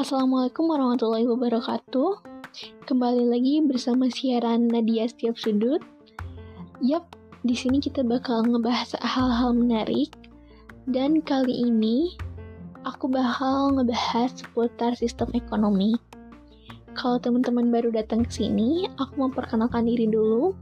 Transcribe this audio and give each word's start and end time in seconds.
Assalamualaikum 0.00 0.64
warahmatullahi 0.64 1.28
wabarakatuh. 1.28 2.24
Kembali 2.88 3.20
lagi 3.20 3.60
bersama 3.60 4.08
siaran 4.08 4.64
Nadia 4.64 5.04
Setiap 5.04 5.36
Sudut. 5.36 5.84
Yap, 6.80 7.12
di 7.44 7.52
sini 7.52 7.84
kita 7.84 8.00
bakal 8.00 8.48
ngebahas 8.48 8.96
hal-hal 8.96 9.52
menarik. 9.52 10.08
Dan 10.88 11.20
kali 11.20 11.52
ini 11.52 12.16
aku 12.88 13.12
bakal 13.12 13.76
ngebahas 13.76 14.32
seputar 14.40 14.96
sistem 14.96 15.36
ekonomi. 15.36 16.00
Kalau 16.96 17.20
teman-teman 17.20 17.68
baru 17.68 17.92
datang 17.92 18.24
ke 18.24 18.32
sini, 18.32 18.88
aku 18.96 19.20
mau 19.20 19.28
perkenalkan 19.28 19.84
diri 19.84 20.08
dulu. 20.08 20.56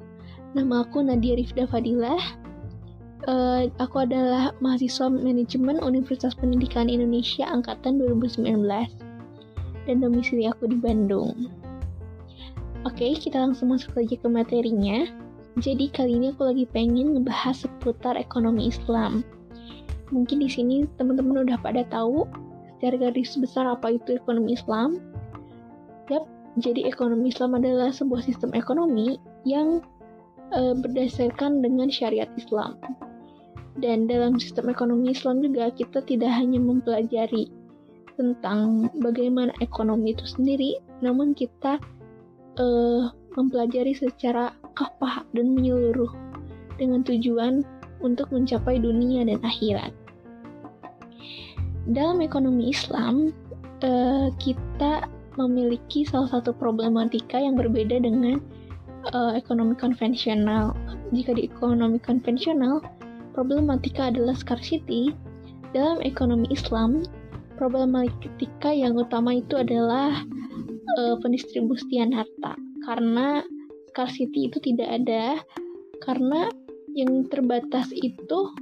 Nama 0.58 0.82
aku 0.82 1.06
Nadia 1.06 1.38
Rifda 1.38 1.70
Fadilah. 1.70 2.18
Uh, 3.30 3.70
aku 3.78 4.02
adalah 4.02 4.50
mahasiswa 4.58 5.06
manajemen 5.06 5.78
Universitas 5.78 6.34
Pendidikan 6.34 6.90
Indonesia 6.90 7.46
angkatan 7.46 8.02
2019 8.02 9.06
dan 9.88 10.04
domisili 10.04 10.44
aku 10.44 10.68
di 10.68 10.76
Bandung. 10.76 11.48
Oke, 12.86 13.16
kita 13.16 13.40
langsung 13.40 13.74
masuk 13.74 13.96
aja 13.98 14.14
ke 14.14 14.28
materinya. 14.28 15.08
Jadi 15.58 15.90
kali 15.90 16.14
ini 16.20 16.30
aku 16.30 16.46
lagi 16.46 16.64
pengen 16.70 17.18
ngebahas 17.18 17.66
seputar 17.66 18.14
ekonomi 18.14 18.70
Islam. 18.70 19.26
Mungkin 20.14 20.44
di 20.44 20.48
sini 20.48 20.86
teman-teman 20.94 21.42
udah 21.42 21.58
pada 21.58 21.82
tahu 21.90 22.28
secara 22.78 23.10
garis 23.10 23.34
besar 23.34 23.66
apa 23.66 23.98
itu 23.98 24.14
ekonomi 24.14 24.54
Islam. 24.54 25.02
Yap, 26.06 26.24
jadi 26.62 26.86
ekonomi 26.86 27.34
Islam 27.34 27.58
adalah 27.58 27.90
sebuah 27.90 28.22
sistem 28.22 28.54
ekonomi 28.54 29.18
yang 29.42 29.82
e, 30.54 30.78
berdasarkan 30.78 31.58
dengan 31.58 31.90
syariat 31.90 32.30
Islam. 32.38 32.78
Dan 33.82 34.06
dalam 34.06 34.38
sistem 34.38 34.70
ekonomi 34.70 35.10
Islam 35.10 35.42
juga 35.42 35.74
kita 35.74 36.06
tidak 36.06 36.30
hanya 36.30 36.62
mempelajari 36.62 37.50
tentang 38.18 38.90
bagaimana 38.98 39.54
ekonomi 39.62 40.12
itu 40.12 40.26
sendiri, 40.26 40.82
namun 41.00 41.32
kita 41.38 41.78
uh, 42.58 43.14
mempelajari 43.38 43.94
secara 43.94 44.50
kafah 44.74 45.22
dan 45.32 45.54
menyeluruh 45.54 46.10
dengan 46.76 47.06
tujuan 47.06 47.62
untuk 48.02 48.26
mencapai 48.34 48.82
dunia 48.82 49.22
dan 49.22 49.38
akhirat. 49.46 49.94
Dalam 51.88 52.18
ekonomi 52.20 52.74
Islam, 52.74 53.30
uh, 53.86 54.28
kita 54.42 55.06
memiliki 55.38 56.02
salah 56.02 56.28
satu 56.34 56.50
problematika 56.50 57.38
yang 57.38 57.54
berbeda 57.54 58.02
dengan 58.02 58.42
uh, 59.14 59.32
ekonomi 59.38 59.78
konvensional. 59.78 60.74
Jika 61.14 61.38
di 61.38 61.46
ekonomi 61.46 62.02
konvensional, 62.02 62.82
problematika 63.32 64.10
adalah 64.10 64.34
scarcity. 64.34 65.14
Dalam 65.70 66.02
ekonomi 66.02 66.50
Islam, 66.50 67.04
problematika 67.58 68.70
yang 68.70 68.94
utama 68.94 69.36
itu 69.36 69.58
adalah 69.58 70.22
uh, 70.96 71.18
pendistribusian 71.20 72.14
harta. 72.14 72.54
Karena 72.86 73.42
scarcity 73.92 74.48
itu 74.48 74.62
tidak 74.62 75.02
ada. 75.02 75.42
Karena 76.00 76.46
yang 76.94 77.26
terbatas 77.28 77.90
itu 77.90 78.54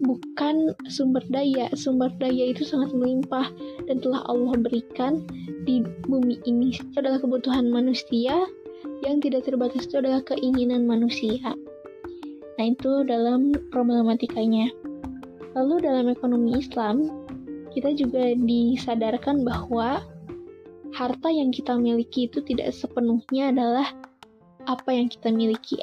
bukan 0.00 0.72
sumber 0.88 1.20
daya. 1.28 1.68
Sumber 1.76 2.08
daya 2.22 2.54
itu 2.54 2.64
sangat 2.64 2.94
melimpah 2.94 3.50
dan 3.90 4.00
telah 4.00 4.22
Allah 4.30 4.56
berikan 4.56 5.26
di 5.68 5.84
bumi 6.06 6.40
ini. 6.46 6.72
Itu 6.72 7.02
adalah 7.02 7.20
kebutuhan 7.20 7.68
manusia. 7.68 8.46
Yang 9.04 9.28
tidak 9.28 9.42
terbatas 9.48 9.84
itu 9.88 10.00
adalah 10.00 10.24
keinginan 10.24 10.88
manusia. 10.88 11.52
Nah 12.56 12.66
itu 12.68 13.04
dalam 13.04 13.52
problematikanya. 13.72 14.72
Lalu 15.56 15.82
dalam 15.84 16.06
ekonomi 16.12 16.60
Islam 16.60 17.19
kita 17.70 17.94
juga 17.94 18.34
disadarkan 18.34 19.46
bahwa 19.46 20.02
harta 20.90 21.28
yang 21.30 21.54
kita 21.54 21.78
miliki 21.78 22.26
itu 22.26 22.42
tidak 22.42 22.74
sepenuhnya 22.74 23.54
adalah 23.54 23.88
apa 24.66 24.90
yang 24.90 25.06
kita 25.06 25.30
miliki. 25.30 25.78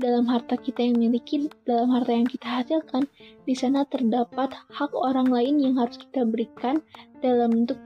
Dalam 0.00 0.24
harta 0.24 0.56
kita 0.56 0.82
yang 0.82 0.98
miliki, 0.98 1.52
dalam 1.68 1.92
harta 1.92 2.10
yang 2.10 2.26
kita 2.26 2.48
hasilkan, 2.48 3.04
di 3.44 3.54
sana 3.54 3.84
terdapat 3.86 4.50
hak 4.72 4.90
orang 4.96 5.28
lain 5.28 5.60
yang 5.60 5.74
harus 5.76 6.00
kita 6.00 6.24
berikan 6.24 6.80
dalam 7.20 7.52
bentuk 7.52 7.78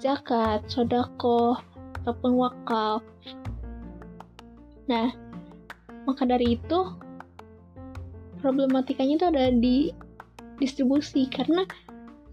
zakat, 0.00 0.64
sodako, 0.66 1.60
ataupun 2.02 2.38
wakaf. 2.38 3.02
Nah, 4.86 5.10
maka 6.06 6.22
dari 6.22 6.54
itu 6.54 6.78
problematikanya 8.38 9.14
itu 9.18 9.26
ada 9.26 9.50
di 9.50 9.90
distribusi 10.62 11.28
karena 11.28 11.66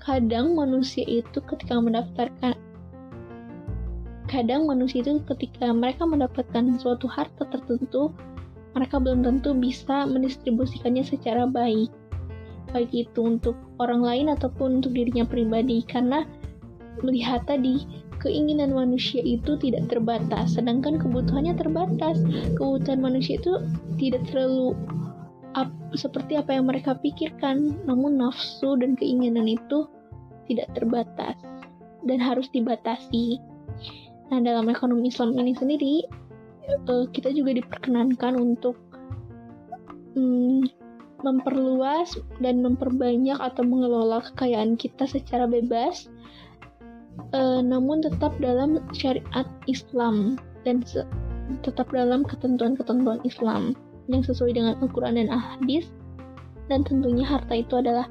kadang 0.04 0.52
manusia 0.60 1.08
itu 1.08 1.40
ketika 1.48 1.80
mendaftarkan 1.80 2.54
kadang 4.28 4.68
manusia 4.68 5.00
itu 5.00 5.24
ketika 5.32 5.72
mereka 5.72 6.04
mendapatkan 6.04 6.76
suatu 6.76 7.08
harta 7.08 7.48
tertentu 7.48 8.12
mereka 8.74 8.98
belum 8.98 9.22
tentu 9.22 9.54
bisa 9.54 10.10
mendistribusikannya 10.10 11.06
secara 11.06 11.46
baik. 11.46 11.94
Baik 12.74 12.90
itu 12.90 13.20
untuk 13.22 13.54
orang 13.78 14.02
lain 14.02 14.28
ataupun 14.34 14.82
untuk 14.82 14.98
dirinya 14.98 15.24
pribadi 15.30 15.86
karena 15.86 16.26
melihat 17.06 17.46
tadi 17.46 17.86
keinginan 18.18 18.74
manusia 18.74 19.22
itu 19.22 19.54
tidak 19.62 19.94
terbatas 19.94 20.58
sedangkan 20.58 20.98
kebutuhannya 20.98 21.54
terbatas. 21.54 22.18
Kebutuhan 22.58 22.98
manusia 22.98 23.38
itu 23.38 23.62
tidak 24.02 24.26
terlalu 24.34 24.74
ap, 25.54 25.70
seperti 25.94 26.34
apa 26.34 26.58
yang 26.58 26.66
mereka 26.66 26.98
pikirkan, 26.98 27.86
namun 27.86 28.18
nafsu 28.18 28.74
dan 28.82 28.98
keinginan 28.98 29.46
itu 29.46 29.86
tidak 30.50 30.68
terbatas 30.76 31.38
dan 32.04 32.20
harus 32.20 32.48
dibatasi. 32.52 33.40
Nah, 34.32 34.40
dalam 34.42 34.68
ekonomi 34.68 35.12
Islam 35.12 35.36
ini 35.38 35.54
sendiri, 35.56 35.96
uh, 36.90 37.06
kita 37.12 37.32
juga 37.32 37.56
diperkenankan 37.60 38.34
untuk 38.40 38.76
um, 40.18 40.64
memperluas 41.24 42.20
dan 42.44 42.60
memperbanyak 42.60 43.40
atau 43.40 43.64
mengelola 43.64 44.20
kekayaan 44.34 44.76
kita 44.76 45.08
secara 45.08 45.48
bebas, 45.48 46.12
uh, 47.32 47.64
namun 47.64 48.04
tetap 48.04 48.36
dalam 48.44 48.84
syariat 48.92 49.48
Islam 49.70 50.36
dan 50.68 50.84
tetap 51.64 51.88
dalam 51.92 52.28
ketentuan-ketentuan 52.28 53.24
Islam 53.24 53.76
yang 54.12 54.24
sesuai 54.24 54.56
dengan 54.56 54.76
Al-Quran 54.84 55.16
dan 55.16 55.32
Al-Hadis 55.32 55.88
dan 56.68 56.84
tentunya 56.84 57.24
harta 57.28 57.56
itu 57.56 57.80
adalah 57.80 58.08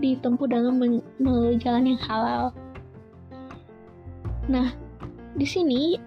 ditempuh 0.00 0.48
dalam 0.48 0.78
melalui 1.20 1.56
jalan 1.60 1.94
yang 1.94 2.00
halal. 2.04 2.44
Nah, 4.46 4.72
di 5.34 5.46
sini 5.46 5.98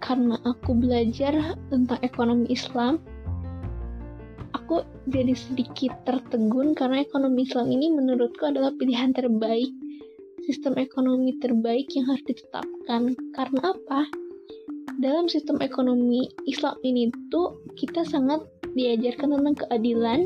karena 0.00 0.36
aku 0.44 0.76
belajar 0.76 1.56
tentang 1.68 2.00
ekonomi 2.00 2.48
Islam, 2.52 3.00
aku 4.56 4.84
jadi 5.10 5.36
sedikit 5.36 5.92
tertegun 6.08 6.72
karena 6.72 7.04
ekonomi 7.04 7.44
Islam 7.44 7.68
ini 7.72 7.92
menurutku 7.92 8.48
adalah 8.48 8.72
pilihan 8.76 9.12
terbaik, 9.12 9.70
sistem 10.44 10.76
ekonomi 10.80 11.36
terbaik 11.40 11.90
yang 11.92 12.08
harus 12.08 12.24
ditetapkan. 12.24 13.12
Karena 13.36 13.60
apa? 13.72 14.08
dalam 14.98 15.26
sistem 15.26 15.58
ekonomi 15.58 16.30
Islam 16.46 16.78
ini 16.86 17.10
tuh 17.30 17.58
kita 17.74 18.06
sangat 18.06 18.46
diajarkan 18.78 19.38
tentang 19.38 19.56
keadilan 19.66 20.20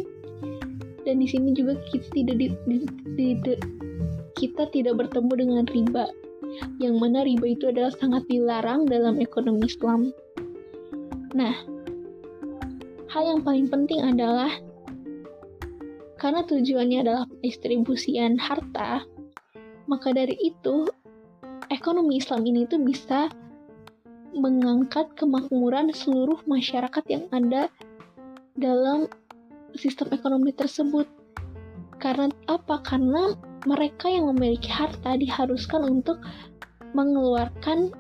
dan 1.09 1.25
di 1.25 1.29
sini 1.33 1.57
juga 1.57 1.73
kita 1.89 2.05
tidak 2.13 2.37
di, 2.37 2.47
di, 2.69 2.77
di, 3.17 3.29
di, 3.41 3.53
kita 4.37 4.69
tidak 4.69 5.01
bertemu 5.01 5.33
dengan 5.41 5.65
riba 5.73 6.05
yang 6.77 7.01
mana 7.01 7.25
riba 7.25 7.49
itu 7.49 7.73
adalah 7.73 7.93
sangat 7.97 8.29
dilarang 8.29 8.85
dalam 8.85 9.17
ekonomi 9.21 9.65
Islam. 9.69 10.13
Nah, 11.33 11.55
hal 13.09 13.23
yang 13.25 13.41
paling 13.41 13.69
penting 13.73 14.05
adalah 14.05 14.53
karena 16.19 16.43
tujuannya 16.45 16.99
adalah 17.05 17.25
distribusian 17.41 18.37
harta, 18.37 19.07
maka 19.87 20.09
dari 20.11 20.35
itu 20.41 20.89
ekonomi 21.71 22.19
Islam 22.19 22.43
ini 22.45 22.67
tuh 22.67 22.83
bisa 22.83 23.31
mengangkat 24.35 25.15
kemakmuran 25.17 25.95
seluruh 25.95 26.43
masyarakat 26.45 27.05
yang 27.09 27.25
ada 27.33 27.71
dalam 28.59 29.09
sistem 29.79 30.11
ekonomi 30.11 30.51
tersebut. 30.51 31.07
Karena 32.03 32.31
apa? 32.51 32.83
Karena 32.83 33.35
mereka 33.67 34.11
yang 34.11 34.31
memiliki 34.35 34.71
harta 34.71 35.15
diharuskan 35.19 35.87
untuk 35.87 36.23
mengeluarkan 36.95 37.95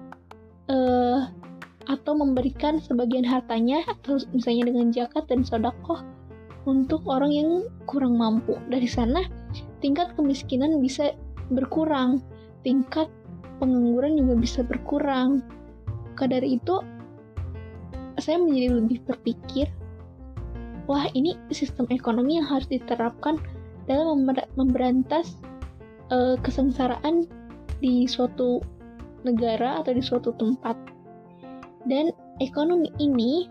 uh, 0.70 1.30
atau 1.88 2.12
memberikan 2.14 2.82
sebagian 2.82 3.24
hartanya 3.24 3.82
atau 3.88 4.20
misalnya 4.34 4.70
dengan 4.74 4.92
zakat 4.92 5.24
dan 5.30 5.46
sodakoh 5.46 6.04
untuk 6.66 7.00
orang 7.06 7.32
yang 7.32 7.50
kurang 7.86 8.20
mampu. 8.20 8.58
Dari 8.68 8.86
sana 8.86 9.24
tingkat 9.80 10.12
kemiskinan 10.14 10.82
bisa 10.82 11.16
berkurang, 11.48 12.20
tingkat 12.60 13.08
pengangguran 13.58 14.20
juga 14.20 14.34
bisa 14.38 14.60
berkurang 14.62 15.42
maka 16.18 16.34
dari 16.34 16.58
itu 16.58 16.82
saya 18.18 18.42
menjadi 18.42 18.74
lebih 18.74 19.06
berpikir 19.06 19.70
wah 20.88 21.04
ini 21.12 21.36
sistem 21.52 21.84
ekonomi 21.92 22.40
yang 22.40 22.48
harus 22.48 22.66
diterapkan 22.66 23.36
dalam 23.84 24.24
memberantas 24.56 25.36
uh, 26.08 26.34
kesengsaraan 26.40 27.28
di 27.78 28.08
suatu 28.08 28.64
negara 29.22 29.84
atau 29.84 29.92
di 29.92 30.02
suatu 30.02 30.32
tempat. 30.40 30.74
Dan 31.84 32.10
ekonomi 32.40 32.88
ini 32.98 33.46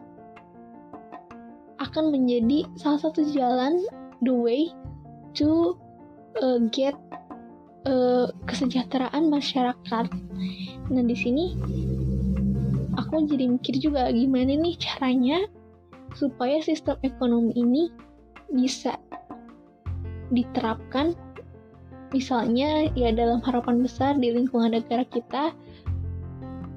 akan 1.78 2.10
menjadi 2.10 2.66
salah 2.76 3.00
satu 3.06 3.22
jalan 3.32 3.86
the 4.26 4.34
way 4.34 4.74
to 5.38 5.78
uh, 6.42 6.58
get 6.74 6.98
uh, 7.86 8.34
kesejahteraan 8.50 9.30
masyarakat. 9.30 10.06
Nah 10.90 11.04
di 11.06 11.16
sini 11.18 11.54
aku 12.98 13.30
jadi 13.30 13.46
mikir 13.46 13.78
juga 13.78 14.10
gimana 14.10 14.58
nih 14.58 14.76
caranya 14.82 15.46
supaya 16.16 16.62
sistem 16.64 16.96
ekonomi 17.04 17.52
ini 17.58 17.84
bisa 18.52 18.96
diterapkan. 20.32 21.16
Misalnya 22.16 22.88
ya 22.96 23.12
dalam 23.12 23.44
harapan 23.44 23.84
besar 23.84 24.16
di 24.16 24.32
lingkungan 24.32 24.72
negara 24.80 25.04
kita 25.12 25.52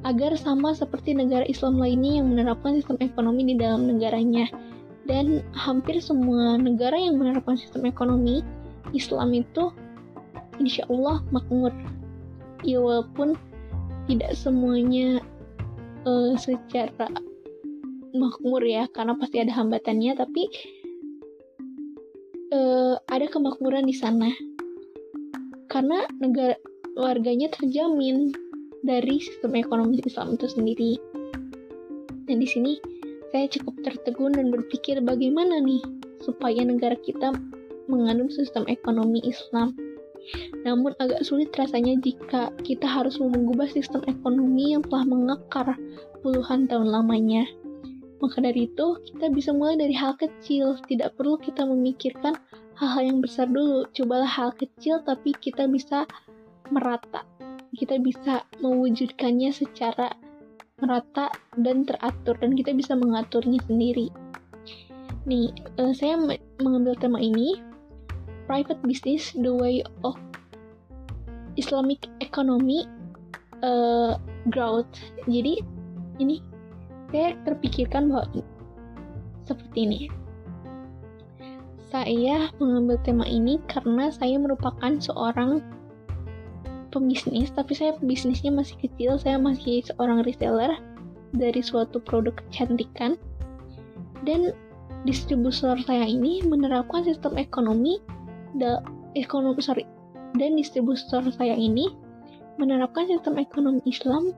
agar 0.03 0.35
sama 0.35 0.73
seperti 0.75 1.13
negara 1.15 1.47
Islam 1.47 1.79
lainnya 1.79 2.19
yang 2.19 2.35
menerapkan 2.35 2.81
sistem 2.81 2.99
ekonomi 2.99 3.47
di 3.47 3.55
dalam 3.55 3.87
negaranya. 3.87 4.51
Dan 5.07 5.43
hampir 5.55 5.99
semua 6.03 6.59
negara 6.59 6.95
yang 6.95 7.19
menerapkan 7.19 7.59
sistem 7.59 7.87
ekonomi 7.87 8.43
Islam 8.91 9.35
itu 9.35 9.71
insya 10.59 10.83
Allah 10.91 11.23
makmur. 11.31 11.73
Ya 12.67 12.83
walaupun 12.83 13.39
tidak 14.11 14.35
semuanya 14.35 15.23
uh, 16.05 16.35
secara 16.37 17.09
makmur 18.15 18.63
ya 18.65 18.87
karena 18.91 19.15
pasti 19.17 19.43
ada 19.43 19.53
hambatannya 19.55 20.13
tapi 20.19 20.51
uh, 22.55 22.95
ada 23.09 23.27
kemakmuran 23.31 23.87
di 23.87 23.97
sana. 23.97 24.31
Karena 25.71 26.03
negara 26.19 26.59
warganya 26.99 27.47
terjamin 27.55 28.35
dari 28.83 29.23
sistem 29.23 29.55
ekonomi 29.55 30.03
Islam 30.03 30.35
itu 30.35 30.51
sendiri. 30.51 30.93
Dan 32.27 32.43
di 32.43 32.49
sini 32.49 32.79
saya 33.31 33.47
cukup 33.47 33.79
tertegun 33.87 34.35
dan 34.35 34.51
berpikir 34.51 34.99
bagaimana 35.03 35.63
nih 35.63 35.83
supaya 36.23 36.63
negara 36.67 36.99
kita 36.99 37.35
mengandung 37.87 38.31
sistem 38.31 38.67
ekonomi 38.67 39.23
Islam. 39.23 39.75
Namun 40.63 40.95
agak 41.01 41.25
sulit 41.25 41.51
rasanya 41.57 41.97
jika 42.03 42.53
kita 42.63 42.85
harus 42.87 43.17
mengubah 43.19 43.67
sistem 43.71 44.05
ekonomi 44.07 44.77
yang 44.77 44.85
telah 44.85 45.07
mengakar 45.07 45.75
puluhan 46.23 46.69
tahun 46.69 46.91
lamanya. 46.91 47.47
Maka 48.21 48.45
dari 48.45 48.69
itu, 48.69 49.01
kita 49.09 49.33
bisa 49.33 49.51
mulai 49.57 49.81
dari 49.81 49.97
hal 49.97 50.13
kecil, 50.21 50.77
tidak 50.85 51.17
perlu 51.17 51.41
kita 51.41 51.65
memikirkan 51.65 52.37
hal-hal 52.77 53.03
yang 53.09 53.25
besar 53.25 53.49
dulu. 53.49 53.89
Cobalah 53.97 54.29
hal 54.29 54.53
kecil, 54.61 55.01
tapi 55.09 55.33
kita 55.41 55.65
bisa 55.65 56.05
merata. 56.69 57.25
Kita 57.73 57.97
bisa 57.97 58.45
mewujudkannya 58.61 59.57
secara 59.57 60.13
merata 60.85 61.33
dan 61.57 61.89
teratur, 61.89 62.37
dan 62.45 62.53
kita 62.53 62.77
bisa 62.77 62.93
mengaturnya 62.93 63.57
sendiri. 63.65 64.13
Nih, 65.25 65.49
uh, 65.81 65.97
saya 65.97 66.21
mengambil 66.61 66.93
tema 67.01 67.25
ini, 67.25 67.57
Private 68.45 68.85
Business, 68.85 69.33
The 69.33 69.49
Way 69.49 69.81
of 70.05 70.21
Islamic 71.57 72.05
Economy 72.21 72.85
uh, 73.65 74.21
Growth. 74.53 74.93
Jadi, 75.25 75.65
ini 76.21 76.50
saya 77.11 77.37
terpikirkan 77.45 78.11
bahwa 78.11 78.27
seperti 79.45 79.79
ini. 79.87 80.01
Saya 81.91 82.55
mengambil 82.63 83.03
tema 83.03 83.27
ini 83.27 83.59
karena 83.67 84.15
saya 84.15 84.39
merupakan 84.39 84.95
seorang 85.03 85.59
pembisnis, 86.95 87.51
tapi 87.51 87.75
saya 87.75 87.99
bisnisnya 87.99 88.55
masih 88.55 88.79
kecil, 88.79 89.19
saya 89.19 89.43
masih 89.43 89.83
seorang 89.83 90.23
reseller 90.23 90.79
dari 91.35 91.59
suatu 91.59 91.99
produk 91.99 92.39
kecantikan. 92.47 93.19
Dan 94.23 94.55
distributor 95.03 95.81
saya 95.83 96.07
ini 96.07 96.47
menerapkan 96.47 97.03
sistem 97.03 97.35
ekonomi 97.41 97.99
da, 98.55 98.85
ekonomi 99.17 99.59
sorry 99.59 99.83
dan 100.39 100.55
distributor 100.55 101.25
saya 101.35 101.57
ini 101.57 101.91
menerapkan 102.61 103.09
sistem 103.09 103.41
ekonomi 103.41 103.81
Islam 103.89 104.37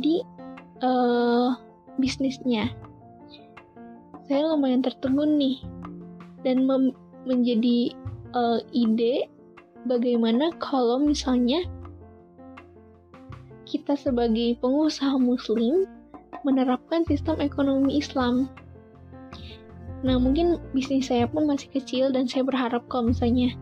di 0.00 0.22
uh, 0.80 1.52
bisnisnya. 1.98 2.72
Saya 4.26 4.48
lumayan 4.48 4.80
tertegun 4.80 5.36
nih 5.36 5.60
dan 6.46 6.64
menjadi 7.26 7.92
uh, 8.32 8.60
ide 8.72 9.26
bagaimana 9.84 10.52
kalau 10.62 11.00
misalnya 11.00 11.64
kita 13.68 13.98
sebagai 14.00 14.56
pengusaha 14.64 15.16
muslim 15.20 15.84
menerapkan 16.46 17.04
sistem 17.04 17.42
ekonomi 17.44 18.00
Islam. 18.00 18.48
Nah, 20.06 20.16
mungkin 20.16 20.62
bisnis 20.70 21.10
saya 21.10 21.26
pun 21.26 21.44
masih 21.44 21.68
kecil 21.74 22.14
dan 22.14 22.30
saya 22.30 22.46
berharap 22.46 22.86
kalau 22.86 23.10
misalnya 23.10 23.52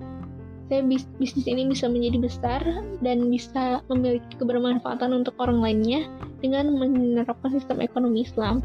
saya 0.67 0.83
bis 0.83 1.07
bisnis 1.17 1.47
ini 1.47 1.71
bisa 1.71 1.87
menjadi 1.87 2.19
besar 2.19 2.61
dan 3.01 3.31
bisa 3.31 3.81
memiliki 3.87 4.35
kebermanfaatan 4.37 5.15
untuk 5.15 5.33
orang 5.39 5.63
lainnya 5.63 6.11
dengan 6.41 6.73
menerapkan 6.77 7.51
sistem 7.53 7.81
ekonomi 7.81 8.25
Islam. 8.25 8.61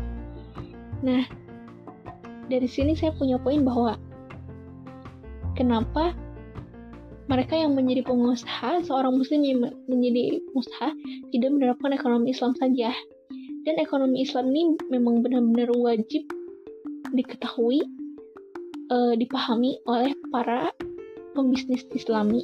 Nah, 1.02 1.26
dari 2.52 2.68
sini 2.68 2.94
saya 2.94 3.16
punya 3.16 3.40
poin 3.40 3.64
bahwa 3.64 3.96
kenapa 5.56 6.12
mereka 7.32 7.56
yang 7.56 7.80
menjadi 7.80 8.04
pengusaha, 8.04 8.84
seorang 8.84 9.16
muslim 9.16 9.40
yang 9.48 9.64
menjadi 9.88 10.44
pengusaha 10.52 10.90
tidak 11.32 11.50
menerapkan 11.56 11.96
ekonomi 11.96 12.36
Islam 12.36 12.52
saja. 12.60 12.92
Dan 13.62 13.78
ekonomi 13.78 14.26
Islam 14.26 14.52
ini 14.52 14.76
memang 14.90 15.24
benar-benar 15.24 15.72
wajib 15.80 16.28
diketahui, 17.14 17.86
uh, 18.90 19.14
dipahami 19.16 19.80
oleh 19.86 20.12
para 20.34 20.74
pembisnis 21.38 21.86
islami. 21.94 22.44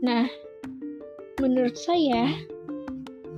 Nah, 0.00 0.30
menurut 1.42 1.74
saya, 1.76 2.32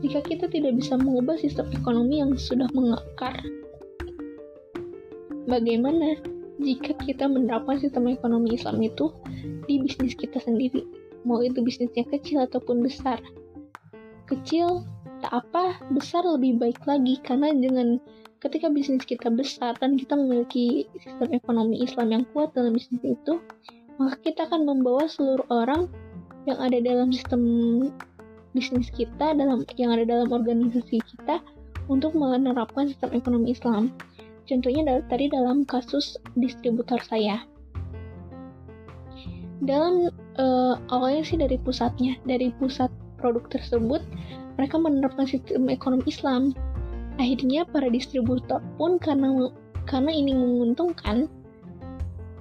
jika 0.04 0.20
kita 0.24 0.46
tidak 0.52 0.76
bisa 0.76 1.00
mengubah 1.00 1.40
sistem 1.40 1.72
ekonomi 1.72 2.20
yang 2.20 2.36
sudah 2.36 2.68
mengakar, 2.76 3.32
bagaimana 5.48 6.20
jika 6.60 6.92
kita 7.00 7.28
menerapkan 7.28 7.80
sistem 7.80 8.12
ekonomi 8.12 8.56
Islam 8.56 8.80
itu 8.84 9.12
di 9.64 9.80
bisnis 9.80 10.16
kita 10.16 10.40
sendiri, 10.40 10.84
mau 11.24 11.40
itu 11.40 11.60
bisnisnya 11.64 12.04
kecil 12.08 12.44
ataupun 12.44 12.84
besar. 12.84 13.20
Kecil 14.28 14.84
tak 15.24 15.32
apa, 15.32 15.80
besar 15.92 16.26
lebih 16.28 16.60
baik 16.60 16.82
lagi 16.84 17.16
karena 17.24 17.52
dengan 17.56 17.96
ketika 18.44 18.68
bisnis 18.68 19.04
kita 19.04 19.32
besar 19.32 19.72
dan 19.80 19.96
kita 19.96 20.12
memiliki 20.12 20.84
sistem 21.00 21.32
ekonomi 21.32 21.80
Islam 21.80 22.12
yang 22.12 22.24
kuat 22.36 22.52
dalam 22.52 22.76
bisnis 22.76 23.00
itu, 23.00 23.40
maka 23.96 24.16
kita 24.20 24.44
akan 24.44 24.68
membawa 24.68 25.08
seluruh 25.08 25.46
orang 25.48 25.88
yang 26.44 26.60
ada 26.60 26.78
dalam 26.78 27.10
sistem 27.10 27.42
bisnis 28.56 28.88
kita, 28.88 29.36
dalam 29.36 29.68
yang 29.76 29.92
ada 29.92 30.08
dalam 30.08 30.32
organisasi 30.32 31.04
kita 31.04 31.44
untuk 31.92 32.16
menerapkan 32.16 32.88
sistem 32.88 33.12
ekonomi 33.12 33.52
Islam. 33.52 33.92
Contohnya 34.48 35.04
tadi 35.12 35.28
dalam 35.28 35.68
kasus 35.68 36.16
distributor 36.40 36.96
saya. 37.04 37.44
Dalam 39.60 40.08
uh, 40.40 40.80
awalnya 40.88 41.22
sih 41.28 41.36
dari 41.36 41.60
pusatnya, 41.60 42.16
dari 42.24 42.48
pusat 42.56 42.88
produk 43.20 43.44
tersebut, 43.52 44.00
mereka 44.56 44.80
menerapkan 44.80 45.28
sistem 45.28 45.68
ekonomi 45.68 46.08
Islam 46.08 46.56
akhirnya 47.16 47.64
para 47.68 47.88
distributor 47.88 48.60
pun 48.76 49.00
karena 49.00 49.48
karena 49.88 50.12
ini 50.12 50.36
menguntungkan 50.36 51.28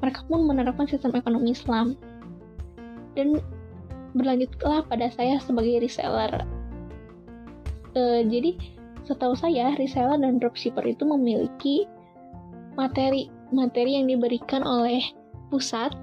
mereka 0.03 0.21
pun 0.27 0.43
menerapkan 0.43 0.87
sistem 0.87 1.15
ekonomi 1.15 1.55
Islam 1.55 1.95
dan 3.15 3.39
berlanjutlah 4.15 4.87
pada 4.87 5.11
saya 5.11 5.37
sebagai 5.43 5.83
reseller 5.83 6.41
uh, 7.93 8.21
jadi 8.25 8.55
setahu 9.05 9.37
saya 9.37 9.75
reseller 9.77 10.17
dan 10.17 10.41
dropshipper 10.41 10.87
itu 10.87 11.03
memiliki 11.05 11.85
materi 12.79 13.29
materi 13.53 13.99
yang 13.99 14.09
diberikan 14.09 14.65
oleh 14.65 15.03
pusat 15.53 15.93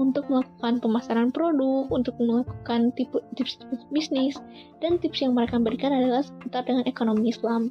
untuk 0.00 0.24
melakukan 0.32 0.80
pemasaran 0.80 1.28
produk, 1.28 1.84
untuk 1.92 2.16
melakukan 2.16 2.96
tips-tips 2.96 3.84
bisnis, 3.92 4.40
dan 4.80 4.96
tips 4.96 5.20
yang 5.20 5.36
mereka 5.36 5.60
berikan 5.60 5.92
adalah 5.92 6.24
seputar 6.24 6.64
dengan 6.64 6.88
ekonomi 6.88 7.28
Islam 7.28 7.68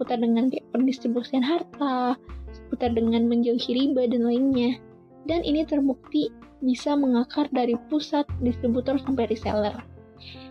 seputar 0.00 0.16
dengan 0.16 0.48
pendistribusian 0.72 1.44
harta, 1.44 2.16
seputar 2.56 2.96
dengan 2.96 3.28
menjauhi 3.28 3.68
riba 3.76 4.08
dan 4.08 4.24
lainnya. 4.24 4.80
Dan 5.28 5.44
ini 5.44 5.60
terbukti 5.68 6.32
bisa 6.60 6.96
mengakar 6.96 7.48
dari 7.52 7.76
pusat 7.88 8.28
distributor 8.44 9.00
sampai 9.00 9.28
reseller. 9.28 9.76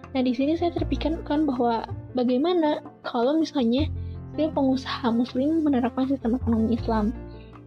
Nah, 0.09 0.21
di 0.25 0.33
sini 0.33 0.57
saya 0.57 0.73
terpikirkan 0.73 1.45
bahwa 1.45 1.85
bagaimana 2.17 2.81
kalau 3.05 3.37
misalnya 3.37 3.85
saya 4.33 4.49
pengusaha 4.55 5.07
muslim 5.11 5.61
menerapkan 5.61 6.09
sistem 6.09 6.37
ekonomi 6.37 6.79
Islam. 6.79 7.13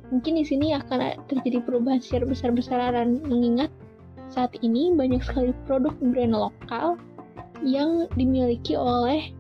Mungkin 0.09 0.37
di 0.41 0.45
sini 0.45 0.77
akan 0.77 1.25
terjadi 1.29 1.65
perubahan 1.65 2.01
secara 2.01 2.29
besar-besaran 2.29 3.25
mengingat 3.25 3.73
saat 4.33 4.53
ini 4.65 4.93
banyak 4.93 5.21
sekali 5.25 5.53
produk 5.69 5.93
brand 6.01 6.33
lokal 6.37 6.97
yang 7.61 8.09
dimiliki 8.17 8.77
oleh 8.77 9.33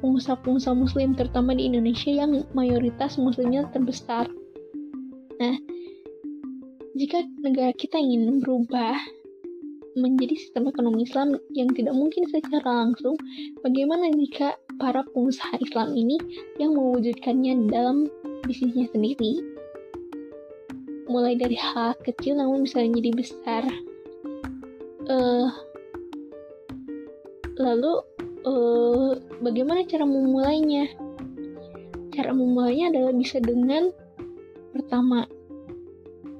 pengusaha-pengusaha 0.00 0.72
muslim 0.72 1.12
terutama 1.12 1.52
di 1.52 1.68
Indonesia 1.68 2.08
yang 2.08 2.44
mayoritas 2.56 3.20
muslimnya 3.20 3.68
terbesar. 3.72 4.28
Nah, 5.40 5.56
jika 7.00 7.24
negara 7.40 7.72
kita 7.72 7.96
ingin 7.96 8.44
berubah 8.44 8.92
menjadi 9.96 10.36
sistem 10.36 10.68
ekonomi 10.68 11.08
Islam 11.08 11.32
yang 11.56 11.72
tidak 11.72 11.96
mungkin 11.96 12.28
secara 12.28 12.84
langsung, 12.84 13.16
bagaimana 13.64 14.12
jika 14.12 14.52
para 14.76 15.00
pengusaha 15.16 15.56
Islam 15.64 15.96
ini 15.96 16.20
yang 16.60 16.76
mewujudkannya 16.76 17.72
dalam 17.72 18.04
bisnisnya 18.44 18.84
sendiri? 18.92 19.40
Mulai 21.08 21.40
dari 21.40 21.56
hal 21.56 21.96
kecil 22.04 22.36
namun 22.36 22.68
bisa 22.68 22.84
menjadi 22.84 23.10
besar. 23.16 23.64
Uh, 25.08 25.48
lalu 27.56 27.92
uh, 28.44 29.16
bagaimana 29.40 29.88
cara 29.88 30.04
memulainya? 30.04 30.84
Cara 32.12 32.36
memulainya 32.36 32.92
adalah 32.92 33.16
bisa 33.16 33.40
dengan 33.40 33.88
pertama 34.76 35.24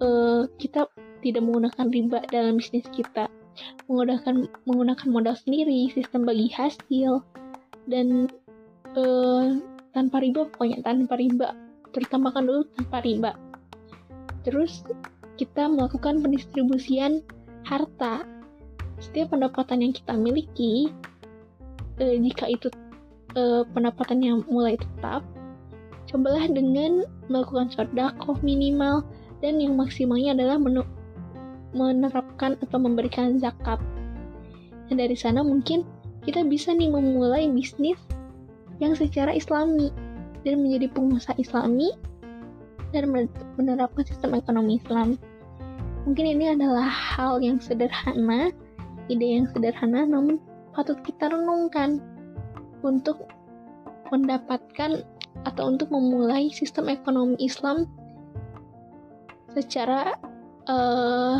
uh, 0.00 0.48
kita 0.56 0.88
tidak 1.20 1.42
menggunakan 1.44 1.86
riba 1.92 2.18
dalam 2.32 2.56
bisnis 2.56 2.88
kita 2.92 3.28
menggunakan 3.86 4.48
menggunakan 4.64 5.08
modal 5.10 5.36
sendiri, 5.36 5.90
sistem 5.92 6.24
bagi 6.24 6.48
hasil, 6.54 7.20
dan 7.90 8.30
uh, 8.94 9.58
tanpa 9.92 10.22
riba 10.22 10.46
pokoknya 10.54 10.82
tanpa 10.86 11.18
riba, 11.18 11.54
terutama 11.90 12.30
kan 12.30 12.46
dulu 12.46 12.64
tanpa 12.78 13.02
riba. 13.02 13.32
Terus 14.46 14.86
kita 15.36 15.68
melakukan 15.68 16.20
pendistribusian 16.24 17.24
harta. 17.66 18.24
Setiap 19.00 19.32
pendapatan 19.32 19.80
yang 19.80 19.92
kita 19.96 20.12
miliki, 20.12 20.92
uh, 22.00 22.16
jika 22.20 22.48
itu 22.48 22.68
uh, 23.36 23.64
pendapatan 23.72 24.20
yang 24.20 24.38
mulai 24.44 24.76
tetap, 24.76 25.24
cobalah 26.04 26.44
dengan 26.52 27.08
melakukan 27.32 27.72
sodakoh 27.72 28.36
minimal 28.44 29.00
dan 29.40 29.60
yang 29.60 29.76
maksimalnya 29.76 30.36
adalah 30.36 30.60
menerapkan 31.72 32.56
atau 32.60 32.78
memberikan 32.78 33.40
zakat. 33.40 33.80
Dan 34.88 35.00
dari 35.00 35.16
sana 35.16 35.40
mungkin 35.40 35.84
kita 36.24 36.44
bisa 36.44 36.76
nih 36.76 36.92
memulai 36.92 37.48
bisnis 37.48 37.96
yang 38.80 38.92
secara 38.96 39.32
islami 39.32 39.92
dan 40.44 40.60
menjadi 40.64 40.88
pengusaha 40.92 41.36
islami 41.40 41.92
dan 42.90 43.08
menerapkan 43.56 44.02
sistem 44.02 44.34
ekonomi 44.34 44.82
Islam. 44.82 45.14
Mungkin 46.08 46.26
ini 46.26 46.56
adalah 46.56 46.88
hal 46.88 47.38
yang 47.44 47.60
sederhana, 47.60 48.50
ide 49.12 49.26
yang 49.40 49.46
sederhana 49.52 50.08
namun 50.08 50.40
patut 50.72 50.98
kita 51.04 51.28
renungkan 51.28 52.00
untuk 52.80 53.28
mendapatkan 54.10 55.06
atau 55.46 55.64
untuk 55.70 55.92
memulai 55.92 56.50
sistem 56.50 56.90
ekonomi 56.90 57.38
Islam 57.38 57.86
secara 59.54 60.14
uh, 60.70 61.38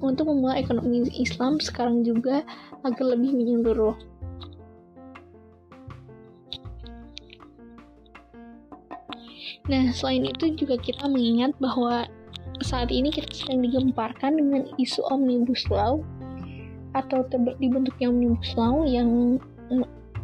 untuk 0.00 0.28
memulai 0.28 0.60
ekonomi 0.60 1.08
Islam 1.16 1.56
sekarang 1.62 2.04
juga 2.04 2.44
agar 2.84 3.16
lebih 3.16 3.32
menyeluruh. 3.32 3.96
Nah, 9.66 9.90
selain 9.90 10.22
itu 10.22 10.54
juga 10.54 10.78
kita 10.78 11.10
mengingat 11.10 11.50
bahwa 11.58 12.06
saat 12.62 12.88
ini 12.94 13.10
kita 13.10 13.26
sedang 13.34 13.66
digemparkan 13.66 14.38
dengan 14.38 14.62
isu 14.78 15.02
Omnibus 15.10 15.66
Law 15.68 16.06
atau 16.94 17.26
dibentuknya 17.58 18.08
Omnibus 18.08 18.54
Law 18.54 18.86
yang 18.86 19.42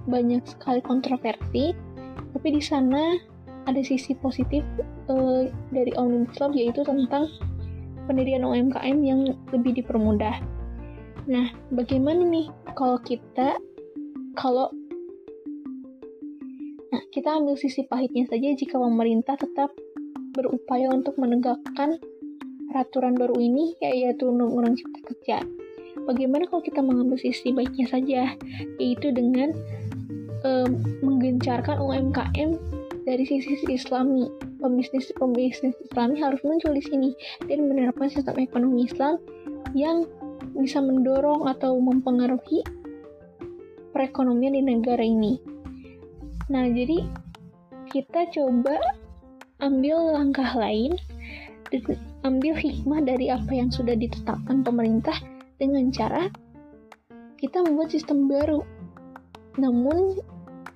banyak 0.06 0.46
sekali 0.46 0.78
kontroversi. 0.78 1.74
Tapi 2.32 2.48
di 2.54 2.62
sana 2.62 3.18
ada 3.66 3.80
sisi 3.82 4.16
positif 4.18 4.66
uh, 5.08 5.46
dari 5.70 5.92
Omnibus 5.94 6.38
Law 6.42 6.50
yaitu 6.54 6.82
tentang 6.82 7.30
pendirian 8.10 8.42
UMKM 8.42 8.98
yang 9.02 9.20
lebih 9.54 9.78
dipermudah. 9.78 10.42
Nah, 11.30 11.54
bagaimana 11.70 12.26
nih 12.26 12.50
kalau 12.74 12.98
kita 13.02 13.54
kalau 14.34 14.72
Nah, 16.92 17.00
kita 17.08 17.40
ambil 17.40 17.56
sisi 17.56 17.88
pahitnya 17.88 18.28
saja 18.28 18.52
jika 18.52 18.76
pemerintah 18.76 19.32
tetap 19.40 19.72
berupaya 20.36 20.92
untuk 20.92 21.16
menegakkan 21.16 21.96
peraturan 22.68 23.16
baru 23.16 23.32
ini, 23.40 23.72
yaitu 23.80 24.28
Undang-Undang 24.28 24.76
Cipta 24.76 25.00
Kerja. 25.08 25.38
Bagaimana 26.04 26.44
kalau 26.52 26.60
kita 26.60 26.84
mengambil 26.84 27.16
sisi 27.16 27.48
baiknya 27.48 27.88
saja, 27.88 28.36
yaitu 28.76 29.08
dengan 29.08 29.56
um, 30.44 30.84
menggencarkan 31.00 31.80
UMKM 31.80 32.60
dari 33.02 33.26
sisi 33.26 33.58
islami 33.66 34.30
pembisnis 34.62 35.10
pembisnis 35.18 35.74
islami 35.90 36.22
harus 36.22 36.38
muncul 36.46 36.70
di 36.70 36.82
sini 36.82 37.10
dan 37.50 37.66
menerapkan 37.66 38.06
sistem 38.06 38.38
ekonomi 38.38 38.86
Islam 38.86 39.18
yang 39.74 40.06
bisa 40.54 40.78
mendorong 40.78 41.48
atau 41.50 41.78
mempengaruhi 41.78 42.62
perekonomian 43.92 44.56
di 44.56 44.62
negara 44.62 45.02
ini. 45.02 45.38
Nah, 46.48 46.66
jadi 46.68 47.06
kita 47.92 48.32
coba 48.32 48.76
ambil 49.62 50.16
langkah 50.16 50.48
lain 50.58 50.96
ambil 52.22 52.52
hikmah 52.52 53.00
dari 53.00 53.32
apa 53.32 53.48
yang 53.48 53.72
sudah 53.72 53.96
ditetapkan 53.96 54.60
pemerintah 54.60 55.16
dengan 55.56 55.88
cara 55.88 56.28
kita 57.40 57.64
membuat 57.64 57.90
sistem 57.90 58.28
baru. 58.28 58.60
Namun 59.56 60.20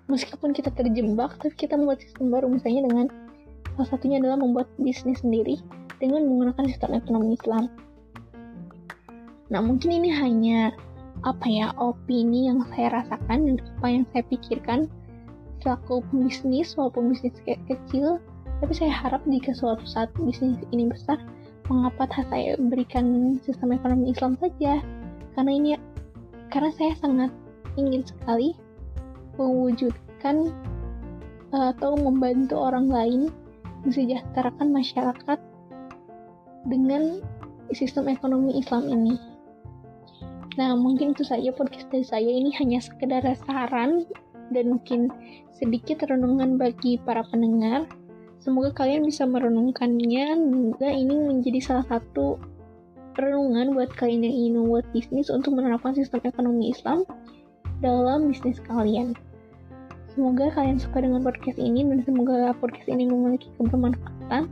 meskipun 0.07 0.55
kita 0.55 0.71
terjebak 0.75 1.35
tapi 1.43 1.55
kita 1.55 1.75
membuat 1.75 2.03
sistem 2.03 2.31
baru. 2.31 2.47
Misalnya 2.51 2.87
dengan 2.87 3.07
salah 3.75 3.89
satunya 3.91 4.23
adalah 4.23 4.39
membuat 4.39 4.71
bisnis 4.79 5.21
sendiri 5.21 5.61
dengan 5.99 6.25
menggunakan 6.27 6.65
sistem 6.71 6.97
ekonomi 6.97 7.35
Islam. 7.37 7.71
Nah 9.51 9.61
mungkin 9.63 9.91
ini 10.03 10.11
hanya 10.11 10.75
apa 11.25 11.47
ya 11.49 11.73
opini 11.81 12.51
yang 12.51 12.63
saya 12.75 13.03
rasakan 13.03 13.39
dan 13.49 13.57
apa 13.79 13.87
yang 13.89 14.05
saya 14.13 14.23
pikirkan 14.29 14.81
selaku 15.65 16.05
pembisnis 16.13 16.77
walaupun 16.79 17.11
bisnis 17.11 17.35
kayak 17.43 17.63
kecil. 17.67 18.23
Tapi 18.57 18.73
saya 18.73 18.89
harap 18.89 19.21
jika 19.29 19.53
suatu 19.53 19.85
saat 19.85 20.09
bisnis 20.17 20.57
ini 20.73 20.89
besar 20.89 21.21
mengapa 21.69 22.09
saya 22.31 22.57
berikan 22.57 23.37
sistem 23.43 23.75
ekonomi 23.75 24.15
Islam 24.15 24.39
saja? 24.39 24.81
Karena 25.37 25.53
ini 25.53 25.71
karena 26.49 26.71
saya 26.73 26.95
sangat 26.97 27.31
ingin 27.77 28.07
sekali 28.07 28.57
mewujudkan 29.37 30.51
uh, 31.53 31.73
atau 31.77 31.97
membantu 31.97 32.57
orang 32.61 32.89
lain 32.89 33.21
mensejahterakan 33.87 34.75
masyarakat 34.75 35.39
dengan 36.67 37.23
sistem 37.71 38.11
ekonomi 38.11 38.59
Islam 38.59 38.91
ini. 38.91 39.15
Nah, 40.57 40.73
mungkin 40.73 41.13
itu 41.13 41.23
saja 41.23 41.53
podcast 41.53 41.87
dari 41.93 42.07
saya 42.07 42.31
ini 42.33 42.51
hanya 42.57 42.81
sekedar 42.81 43.23
saran 43.45 44.09
dan 44.51 44.73
mungkin 44.73 45.13
sedikit 45.53 46.09
renungan 46.09 46.57
bagi 46.57 46.97
para 47.03 47.23
pendengar. 47.29 47.85
Semoga 48.41 48.73
kalian 48.73 49.05
bisa 49.05 49.27
merenungkannya 49.27 50.39
juga 50.39 50.89
ini 50.89 51.15
menjadi 51.29 51.61
salah 51.61 51.87
satu 51.91 52.39
renungan 53.17 53.73
buat 53.73 53.91
kalian 53.97 54.29
yang 54.29 54.35
ingin 54.37 54.55
membuat 54.61 54.87
bisnis 54.93 55.33
untuk 55.33 55.57
menerapkan 55.57 55.97
sistem 55.97 56.21
ekonomi 56.25 56.71
Islam 56.73 57.03
dalam 57.81 58.29
bisnis 58.31 58.61
kalian. 58.65 59.17
Semoga 60.17 60.49
kalian 60.49 60.81
suka 60.81 61.05
dengan 61.05 61.21
podcast 61.21 61.61
ini 61.61 61.85
dan 61.85 62.01
semoga 62.01 62.57
podcast 62.57 62.89
ini 62.89 63.05
memiliki 63.05 63.53
kebermanfaatan. 63.61 64.49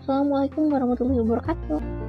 Assalamualaikum 0.00 0.72
warahmatullahi 0.72 1.20
wabarakatuh. 1.20 2.05